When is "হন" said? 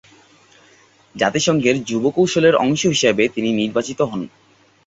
4.01-4.21